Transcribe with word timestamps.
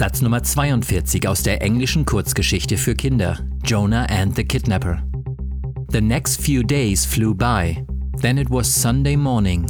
Satz 0.00 0.22
Nummer 0.22 0.42
42 0.42 1.28
aus 1.28 1.42
der 1.42 1.60
englischen 1.60 2.06
Kurzgeschichte 2.06 2.78
für 2.78 2.94
Kinder 2.94 3.38
Jonah 3.66 4.06
and 4.06 4.34
the 4.34 4.42
Kidnapper. 4.42 5.02
The 5.92 6.00
next 6.00 6.40
few 6.40 6.62
days 6.62 7.04
flew 7.04 7.34
by. 7.34 7.84
Then 8.22 8.38
it 8.38 8.48
was 8.48 8.66
Sunday 8.66 9.14
morning. 9.14 9.66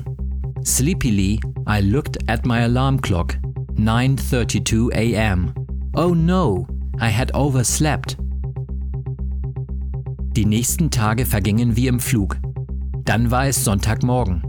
Sleepily, 0.64 1.41
I 1.66 1.80
looked 1.80 2.16
at 2.30 2.46
my 2.46 2.62
alarm 2.62 3.00
clock. 3.00 3.38
9:32 3.74 4.92
a.m. 4.92 5.52
Oh 5.96 6.14
no, 6.14 6.64
I 7.00 7.10
had 7.10 7.34
overslept. 7.34 8.16
Die 10.36 10.47
nächsten 10.47 10.92
Tage 10.92 11.27
vergingen 11.27 11.74
wie 11.74 11.88
im 11.88 11.98
Flug. 11.98 12.36
Dann 13.05 13.33
war 13.33 13.48
es 13.48 13.64
Sonntagmorgen. 13.64 14.44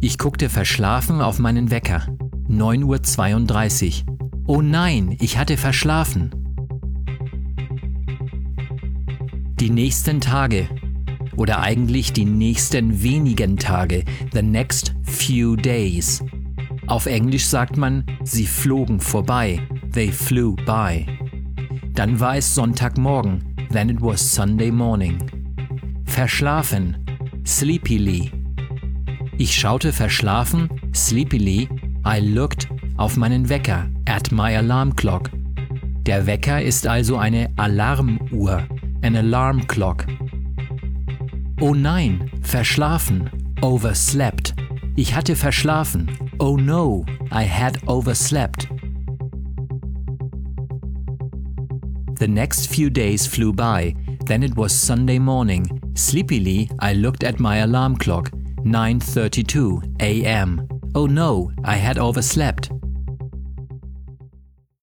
Ich 0.00 0.18
guckte 0.18 0.48
verschlafen 0.48 1.20
auf 1.20 1.40
meinen 1.40 1.72
Wecker. 1.72 2.06
9.32 2.48 4.04
Uhr. 4.06 4.13
Oh 4.46 4.60
nein, 4.60 5.16
ich 5.20 5.38
hatte 5.38 5.56
verschlafen. 5.56 6.30
Die 9.58 9.70
nächsten 9.70 10.20
Tage 10.20 10.68
oder 11.36 11.60
eigentlich 11.60 12.12
die 12.12 12.26
nächsten 12.26 13.02
wenigen 13.02 13.56
Tage, 13.56 14.04
the 14.34 14.42
next 14.42 14.94
few 15.04 15.56
days. 15.56 16.22
Auf 16.88 17.06
Englisch 17.06 17.46
sagt 17.46 17.78
man, 17.78 18.04
sie 18.22 18.46
flogen 18.46 19.00
vorbei, 19.00 19.60
they 19.92 20.12
flew 20.12 20.54
by. 20.66 21.06
Dann 21.94 22.20
war 22.20 22.36
es 22.36 22.54
Sonntagmorgen, 22.54 23.42
then 23.72 23.88
it 23.88 24.02
was 24.02 24.34
Sunday 24.34 24.70
morning. 24.70 25.16
Verschlafen, 26.04 26.98
sleepily. 27.46 28.30
Ich 29.38 29.54
schaute 29.54 29.90
verschlafen, 29.90 30.68
sleepily, 30.94 31.66
I 32.06 32.20
looked 32.20 32.68
auf 32.96 33.16
meinen 33.16 33.48
Wecker, 33.48 33.88
at 34.06 34.30
my 34.32 34.56
alarm 34.56 34.94
clock. 34.94 35.30
Der 36.06 36.26
Wecker 36.26 36.62
ist 36.62 36.86
also 36.86 37.16
eine 37.16 37.50
Alarmuhr, 37.56 38.66
an 39.02 39.16
alarm 39.16 39.66
clock. 39.66 40.06
Oh 41.60 41.74
nein, 41.74 42.30
verschlafen, 42.42 43.30
overslept. 43.62 44.54
Ich 44.96 45.14
hatte 45.14 45.34
verschlafen. 45.34 46.10
Oh 46.38 46.56
no, 46.56 47.04
I 47.32 47.44
had 47.44 47.78
overslept. 47.88 48.68
The 52.18 52.28
next 52.28 52.68
few 52.68 52.90
days 52.90 53.26
flew 53.26 53.52
by. 53.52 53.94
Then 54.26 54.42
it 54.42 54.56
was 54.56 54.72
Sunday 54.72 55.18
morning. 55.18 55.66
Sleepily, 55.94 56.68
I 56.80 56.94
looked 56.94 57.24
at 57.24 57.40
my 57.40 57.58
alarm 57.58 57.96
clock. 57.96 58.30
9:32 58.64 59.82
a.m. 60.00 60.66
Oh 60.94 61.06
no, 61.06 61.50
I 61.64 61.76
had 61.76 61.98
overslept. 61.98 62.70